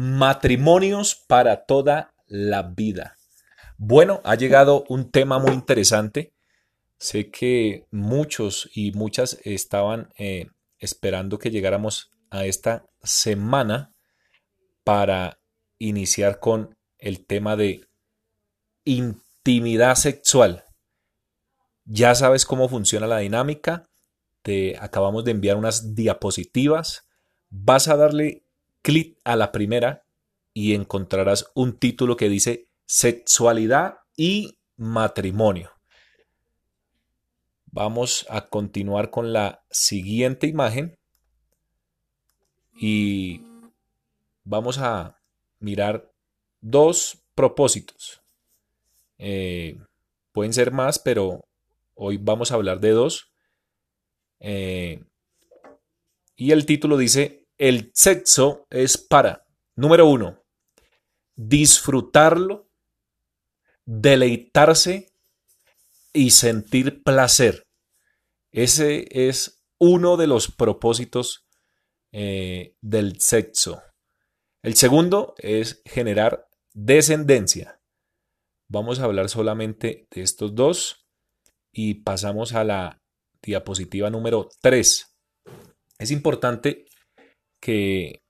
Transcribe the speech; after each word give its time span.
Matrimonios 0.00 1.16
para 1.26 1.64
toda 1.64 2.14
la 2.28 2.62
vida. 2.62 3.16
Bueno, 3.78 4.20
ha 4.22 4.36
llegado 4.36 4.84
un 4.88 5.10
tema 5.10 5.40
muy 5.40 5.50
interesante. 5.50 6.32
Sé 6.98 7.32
que 7.32 7.84
muchos 7.90 8.70
y 8.72 8.92
muchas 8.92 9.40
estaban 9.42 10.12
eh, 10.16 10.50
esperando 10.78 11.40
que 11.40 11.50
llegáramos 11.50 12.12
a 12.30 12.44
esta 12.44 12.86
semana 13.02 13.92
para 14.84 15.40
iniciar 15.78 16.38
con 16.38 16.78
el 16.98 17.26
tema 17.26 17.56
de 17.56 17.80
intimidad 18.84 19.96
sexual. 19.96 20.62
Ya 21.84 22.14
sabes 22.14 22.46
cómo 22.46 22.68
funciona 22.68 23.08
la 23.08 23.18
dinámica. 23.18 23.90
Te 24.42 24.78
acabamos 24.78 25.24
de 25.24 25.32
enviar 25.32 25.56
unas 25.56 25.96
diapositivas. 25.96 27.08
Vas 27.50 27.88
a 27.88 27.96
darle 27.96 28.44
clic 28.88 29.18
a 29.22 29.36
la 29.36 29.52
primera 29.52 30.06
y 30.54 30.72
encontrarás 30.72 31.50
un 31.52 31.76
título 31.76 32.16
que 32.16 32.30
dice 32.30 32.68
Sexualidad 32.86 33.98
y 34.16 34.56
Matrimonio. 34.78 35.72
Vamos 37.66 38.24
a 38.30 38.48
continuar 38.48 39.10
con 39.10 39.34
la 39.34 39.62
siguiente 39.70 40.46
imagen 40.46 40.98
y 42.80 43.42
vamos 44.44 44.78
a 44.78 45.20
mirar 45.58 46.10
dos 46.62 47.18
propósitos. 47.34 48.22
Eh, 49.18 49.78
pueden 50.32 50.54
ser 50.54 50.72
más, 50.72 50.98
pero 50.98 51.44
hoy 51.94 52.16
vamos 52.16 52.52
a 52.52 52.54
hablar 52.54 52.80
de 52.80 52.90
dos. 52.92 53.30
Eh, 54.40 55.04
y 56.36 56.52
el 56.52 56.64
título 56.64 56.96
dice 56.96 57.47
el 57.58 57.90
sexo 57.94 58.66
es 58.70 58.96
para, 58.96 59.44
número 59.76 60.06
uno, 60.06 60.44
disfrutarlo, 61.34 62.70
deleitarse 63.84 65.12
y 66.12 66.30
sentir 66.30 67.02
placer. 67.02 67.66
Ese 68.50 69.06
es 69.10 69.64
uno 69.78 70.16
de 70.16 70.26
los 70.26 70.50
propósitos 70.50 71.46
eh, 72.12 72.74
del 72.80 73.20
sexo. 73.20 73.82
El 74.62 74.74
segundo 74.74 75.34
es 75.38 75.82
generar 75.84 76.48
descendencia. 76.72 77.80
Vamos 78.68 78.98
a 78.98 79.04
hablar 79.04 79.28
solamente 79.28 80.06
de 80.10 80.22
estos 80.22 80.54
dos 80.54 81.06
y 81.72 82.02
pasamos 82.02 82.54
a 82.54 82.64
la 82.64 83.02
diapositiva 83.42 84.10
número 84.10 84.48
3. 84.60 85.06
Es 85.98 86.10
importante 86.10 86.87
que 87.60 88.22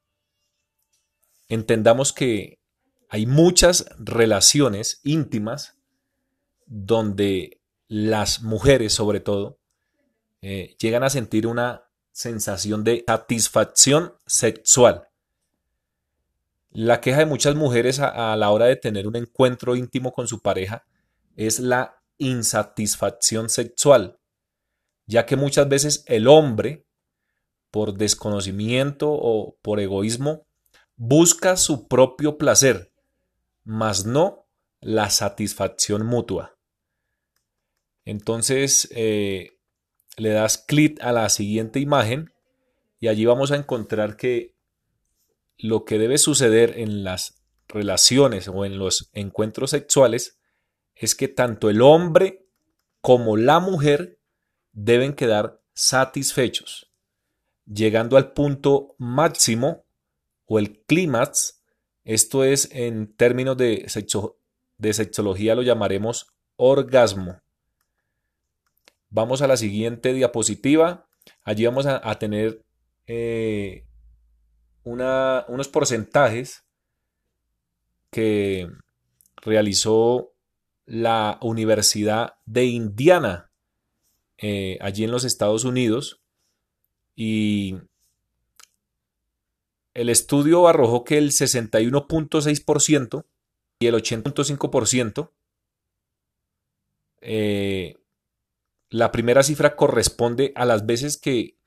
entendamos 1.49 2.13
que 2.13 2.59
hay 3.09 3.27
muchas 3.27 3.87
relaciones 3.99 5.01
íntimas 5.03 5.79
donde 6.67 7.61
las 7.89 8.43
mujeres, 8.43 8.93
sobre 8.93 9.21
todo, 9.21 9.59
eh, 10.43 10.77
llegan 10.79 11.03
a 11.03 11.11
sentir 11.11 11.47
una 11.47 11.91
sensación 12.13 12.85
de 12.85 13.05
satisfacción 13.07 14.15
sexual. 14.27 15.09
La 16.71 17.01
queja 17.01 17.21
de 17.21 17.27
muchas 17.27 17.55
mujeres 17.55 17.99
a, 17.99 18.33
a, 18.33 18.37
la 18.37 18.51
hora 18.51 18.67
de 18.67 18.77
tener 18.77 19.07
un 19.07 19.17
encuentro 19.17 19.75
íntimo 19.75 20.13
con 20.13 20.29
su 20.29 20.41
pareja 20.41 20.85
es 21.35 21.61
la 21.61 22.03
insatisfacción 22.19 23.49
sexual, 23.49 24.19
ya 25.07 25.25
que 25.25 25.37
muchas 25.37 25.69
veces 25.69 26.05
el 26.07 26.29
hombre 26.29 26.88
por 27.71 27.95
desconocimiento 27.95 29.11
o 29.11 29.57
por 29.63 29.81
egoísmo, 29.81 30.47
busca 30.97 31.57
su 31.57 31.87
propio 31.89 32.39
placer, 32.39 32.93
mas 33.65 34.07
no 34.07 34.47
la 34.81 35.11
satisfacción 35.11 36.07
mutua. 36.07 36.57
Entonces 38.05 38.89
eh, 38.93 39.59
le 40.17 40.31
das 40.31 40.59
clic 40.59 40.99
a 41.03 41.13
la 41.13 41.29
siguiente 41.29 41.79
imagen 41.79 42.33
y 43.01 43.09
allí 43.09 43.27
vamos 43.27 43.53
a 43.53 43.57
encontrar 43.57 44.17
que 44.17 44.57
lo 45.59 45.85
que 45.85 45.99
debe 45.99 46.19
suceder 46.19 46.79
en 46.79 47.05
las 47.05 47.43
relaciones 47.69 48.49
o 48.49 48.65
en 48.65 48.79
los 48.79 49.11
encuentros 49.13 49.71
sexuales 49.71 50.39
es 50.95 51.15
que 51.15 51.29
tanto 51.29 51.69
el 51.69 51.83
hombre 51.83 52.47
como 53.01 53.37
la 53.37 53.61
mujer 53.61 54.19
deben 54.73 55.13
quedar 55.13 55.61
satisfechos 55.75 56.88
llegando 57.73 58.17
al 58.17 58.33
punto 58.33 58.95
máximo 58.99 59.85
o 60.47 60.59
el 60.59 60.81
clímax. 60.81 61.63
Esto 62.05 62.45
es 62.45 62.69
en 62.73 63.15
términos 63.15 63.57
de, 63.57 63.87
de 64.79 64.93
sexología 64.93 65.55
lo 65.55 65.63
llamaremos 65.63 66.33
orgasmo. 66.57 67.41
Vamos 69.11 69.43
a 69.43 69.47
la 69.47 69.57
siguiente 69.57 70.13
diapositiva. 70.13 71.07
Allí 71.45 71.65
vamos 71.67 71.87
a, 71.87 72.19
tener 72.19 72.63
eh, 73.07 73.85
unos 74.85 75.69
porcentajes 75.69 76.65
que 78.11 78.71
realizó 79.37 80.33
la 80.87 81.39
Universidad 81.43 82.35
de 82.47 82.65
Indiana, 82.65 83.51
eh, 84.39 84.79
allí 84.81 85.05
en 85.05 85.11
los 85.11 85.25
Estados 85.25 85.65
Unidos, 85.65 86.18
y 87.21 87.75
el 89.93 90.09
estudio 90.09 90.69
arrojó 90.69 91.03
que 91.03 91.19
el 91.19 91.33
61.6% 91.33 93.25
y 93.81 93.89
el 93.89 93.95
80.5%, 93.97 95.33
eh, 97.21 97.97
la 98.89 99.11
primera 99.11 99.43
cifra 99.43 99.75
corresponde 99.75 100.53
a 100.55 100.65
las 100.65 100.87
veces 100.87 101.19
que, 101.19 101.59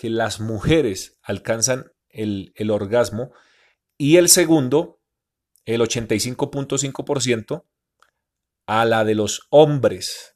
las 0.00 0.40
mujeres 0.40 1.18
alcanzan 1.22 1.92
el, 2.08 2.54
el 2.56 2.70
orgasmo 2.70 3.30
y 3.98 4.16
el 4.16 4.30
segundo, 4.30 5.00
el 5.66 5.82
85.5%, 5.82 7.64
a 8.66 8.84
la 8.86 9.04
de 9.04 9.14
los 9.14 9.46
hombres. 9.50 10.34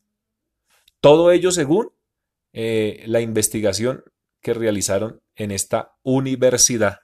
Todo 1.00 1.32
ello 1.32 1.52
según 1.52 1.90
eh, 2.52 3.02
la 3.06 3.22
investigación 3.22 4.04
que 4.40 4.54
realizaron 4.54 5.20
en 5.34 5.50
esta 5.50 5.92
universidad. 6.02 7.00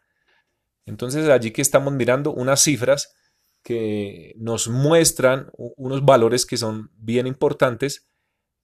Entonces 0.86 1.28
allí 1.28 1.50
que 1.50 1.62
estamos 1.62 1.92
mirando 1.92 2.32
unas 2.32 2.62
cifras 2.62 3.14
que 3.62 4.34
nos 4.36 4.68
muestran 4.68 5.50
unos 5.56 6.04
valores 6.04 6.44
que 6.44 6.58
son 6.58 6.90
bien 6.96 7.26
importantes 7.26 8.06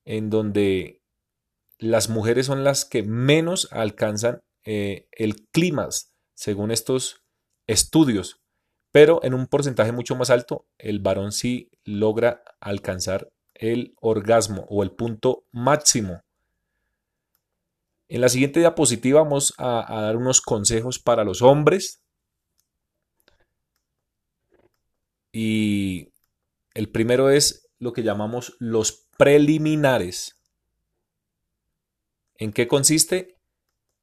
en 0.04 0.28
donde 0.28 1.02
las 1.78 2.10
mujeres 2.10 2.46
son 2.46 2.64
las 2.64 2.84
que 2.84 3.02
menos 3.02 3.68
alcanzan 3.70 4.42
eh, 4.64 5.08
el 5.12 5.46
clima 5.48 5.88
según 6.34 6.70
estos 6.70 7.24
estudios, 7.66 8.42
pero 8.92 9.20
en 9.22 9.32
un 9.32 9.46
porcentaje 9.46 9.92
mucho 9.92 10.16
más 10.16 10.28
alto 10.28 10.66
el 10.76 10.98
varón 10.98 11.32
sí 11.32 11.70
logra 11.84 12.42
alcanzar 12.60 13.30
el 13.54 13.94
orgasmo 14.00 14.66
o 14.68 14.82
el 14.82 14.90
punto 14.92 15.46
máximo 15.50 16.20
en 18.10 18.20
la 18.20 18.28
siguiente 18.28 18.58
diapositiva 18.58 19.22
vamos 19.22 19.54
a, 19.56 20.02
dar 20.02 20.16
unos 20.16 20.40
consejos 20.40 20.98
para 20.98 21.22
los 21.22 21.42
hombres. 21.42 22.02
Y 25.32 26.12
el 26.74 26.90
primero 26.90 27.30
es 27.30 27.70
lo 27.78 27.92
que 27.92 28.02
llamamos 28.02 28.56
los 28.58 29.06
preliminares. 29.16 30.36
¿En 32.34 32.52
qué 32.52 32.66
consiste? 32.66 33.36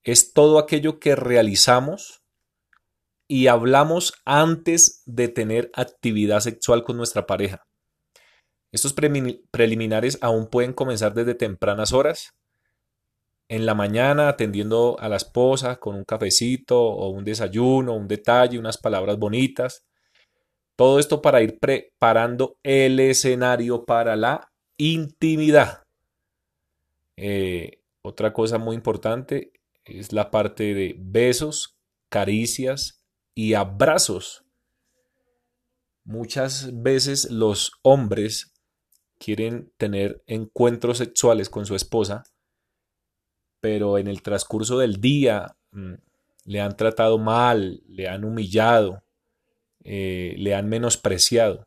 Es 0.04 0.32
todo 0.32 0.58
aquello 0.58 1.00
que 1.00 1.18
realizamos 1.18 2.24
y 3.28 3.48
hablamos 3.48 4.14
antes 4.24 5.04
de 5.06 5.28
tener 5.28 5.70
actividad 5.74 6.40
sexual 6.40 6.86
con 6.86 6.96
nuestra 6.96 7.28
pareja. 7.28 7.68
Estos 8.72 8.94
preliminares 8.94 10.18
aún 10.22 10.48
pueden 10.48 10.72
comenzar 10.72 11.14
desde 11.14 11.36
tempranas 11.36 11.92
horas 11.92 12.38
en 13.50 13.66
la 13.66 13.74
mañana 13.74 14.28
atendiendo 14.28 14.98
a 15.00 15.08
la 15.08 15.16
esposa 15.16 15.78
con 15.78 15.96
un 15.96 16.04
cafecito 16.04 16.82
o 16.82 17.10
un 17.10 17.24
desayuno, 17.24 17.96
un 17.96 18.08
detalle, 18.08 18.60
unas 18.60 18.78
palabras 18.78 19.18
bonitas. 19.18 19.86
Todo 20.76 21.00
esto 21.00 21.22
para 21.22 21.42
ir 21.42 21.60
preparando 21.60 22.58
el 22.64 23.00
escenario 23.00 23.86
para 23.86 24.16
la 24.16 24.52
intimidad. 24.78 25.84
Eh, 27.16 27.82
otra 28.04 28.34
cosa 28.34 28.58
muy 28.58 28.76
importante 28.76 29.52
es 29.86 30.14
la 30.14 30.30
parte 30.30 30.74
de 30.74 30.96
besos, 31.00 31.78
caricias 32.10 33.04
y 33.34 33.54
abrazos. 33.54 34.44
Muchas 36.04 36.70
veces 36.82 37.32
los 37.32 37.72
hombres 37.82 38.54
quieren 39.18 39.74
tener 39.78 40.22
encuentros 40.28 41.00
sexuales 41.00 41.50
con 41.50 41.66
su 41.66 41.76
esposa 41.76 42.24
pero 43.60 43.98
en 43.98 44.08
el 44.08 44.22
transcurso 44.22 44.78
del 44.78 45.02
día 45.02 45.56
mm, 45.72 45.94
le 46.46 46.62
han 46.62 46.76
tratado 46.78 47.18
mal, 47.18 47.82
le 47.88 48.08
han 48.08 48.24
humillado, 48.24 49.04
eh, 49.84 50.36
le 50.38 50.56
han 50.56 50.70
menospreciado. 50.70 51.64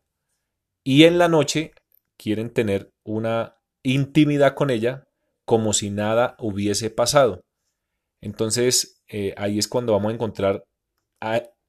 Y 0.85 1.05
en 1.05 1.19
la 1.19 1.29
noche 1.29 1.73
quieren 2.17 2.51
tener 2.51 2.91
una 3.05 3.57
intimidad 3.83 4.55
con 4.55 4.71
ella 4.71 5.07
como 5.45 5.73
si 5.73 5.91
nada 5.91 6.37
hubiese 6.39 6.91
pasado. 6.91 7.43
Entonces, 8.21 9.03
eh, 9.09 9.35
ahí 9.37 9.59
es 9.59 9.69
cuando 9.69 9.93
vamos 9.93 10.11
a 10.11 10.15
encontrar 10.15 10.65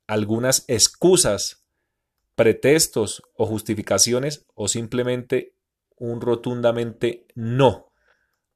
algunas 0.08 0.66
excusas, 0.68 1.66
pretextos 2.36 3.24
o 3.36 3.46
justificaciones 3.46 4.46
o 4.54 4.68
simplemente 4.68 5.54
un 5.98 6.22
rotundamente 6.22 7.26
no 7.36 7.92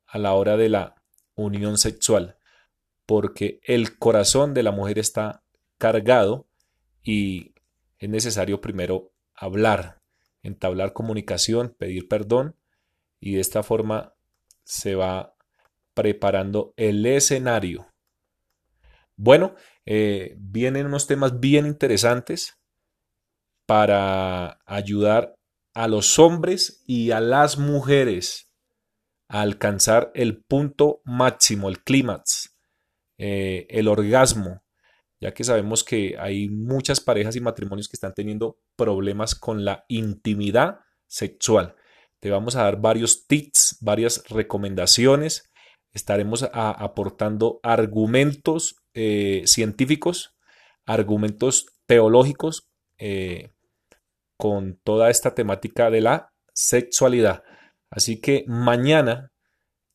a 0.07 0.17
la 0.17 0.33
hora 0.33 0.57
de 0.57 0.69
la 0.69 0.95
unión 1.35 1.77
sexual, 1.77 2.37
porque 3.05 3.59
el 3.63 3.97
corazón 3.97 4.53
de 4.53 4.63
la 4.63 4.71
mujer 4.71 4.99
está 4.99 5.43
cargado 5.77 6.47
y 7.03 7.53
es 7.99 8.09
necesario 8.09 8.61
primero 8.61 9.11
hablar, 9.35 10.01
entablar 10.43 10.93
comunicación, 10.93 11.75
pedir 11.77 12.07
perdón 12.07 12.55
y 13.19 13.35
de 13.35 13.41
esta 13.41 13.63
forma 13.63 14.13
se 14.63 14.95
va 14.95 15.35
preparando 15.93 16.73
el 16.77 17.05
escenario. 17.05 17.87
Bueno, 19.15 19.55
eh, 19.85 20.35
vienen 20.37 20.87
unos 20.87 21.07
temas 21.07 21.39
bien 21.39 21.65
interesantes 21.65 22.57
para 23.65 24.59
ayudar 24.65 25.35
a 25.73 25.87
los 25.87 26.19
hombres 26.19 26.83
y 26.85 27.11
a 27.11 27.19
las 27.19 27.57
mujeres 27.57 28.49
a 29.27 29.41
alcanzar 29.41 30.11
el 30.13 30.43
punto 30.43 31.01
máximo, 31.03 31.69
el 31.69 31.83
clímax, 31.83 32.55
eh, 33.17 33.65
el 33.69 33.87
orgasmo, 33.87 34.61
ya 35.21 35.33
que 35.33 35.43
sabemos 35.43 35.83
que 35.83 36.15
hay 36.19 36.49
muchas 36.49 36.99
parejas 36.99 37.35
y 37.35 37.41
matrimonios 37.41 37.87
que 37.87 37.95
están 37.95 38.13
teniendo 38.13 38.59
problemas 38.75 39.35
con 39.35 39.65
la 39.65 39.85
intimidad 39.87 40.79
sexual. 41.07 41.75
Te 42.19 42.29
vamos 42.29 42.55
a 42.55 42.63
dar 42.63 42.79
varios 42.79 43.27
tips, 43.27 43.77
varias 43.81 44.27
recomendaciones. 44.29 45.51
Estaremos 45.93 46.49
aportando 46.53 47.59
argumentos 47.63 48.75
eh, 48.93 49.43
científicos, 49.45 50.35
argumentos 50.85 51.67
teológicos 51.87 52.69
eh, 52.97 53.51
con 54.37 54.79
toda 54.83 55.09
esta 55.09 55.33
temática 55.33 55.89
de 55.89 56.01
la 56.01 56.33
sexualidad. 56.53 57.43
Así 57.89 58.19
que 58.19 58.45
mañana 58.47 59.31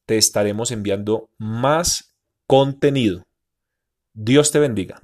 te 0.07 0.17
estaremos 0.17 0.71
enviando 0.71 1.29
más 1.39 2.15
contenido. 2.47 3.25
Dios 4.13 4.51
te 4.51 4.59
bendiga. 4.59 5.01